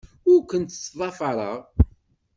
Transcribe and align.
Ur 0.31 0.39
kent-ttḍafareɣ. 0.49 1.57